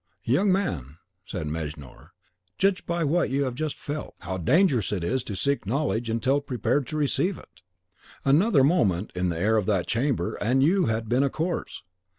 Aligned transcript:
"Young 0.23 0.51
man," 0.51 0.97
said 1.27 1.45
Mejnour, 1.45 2.09
"judge 2.57 2.87
by 2.87 3.03
what 3.03 3.29
you 3.29 3.43
have 3.43 3.53
just 3.53 3.77
felt, 3.77 4.15
how 4.21 4.39
dangerous 4.39 4.91
it 4.91 5.03
is 5.03 5.23
to 5.25 5.35
seek 5.35 5.67
knowledge 5.67 6.09
until 6.09 6.41
prepared 6.41 6.87
to 6.87 6.97
receive 6.97 7.37
it. 7.37 7.61
Another 8.25 8.63
moment 8.63 9.11
in 9.15 9.29
the 9.29 9.37
air 9.37 9.57
of 9.57 9.67
that 9.67 9.85
chamber 9.85 10.37
and 10.41 10.63
you 10.63 10.87
had 10.87 11.07
been 11.07 11.21
a 11.21 11.29
corpse." 11.29 11.83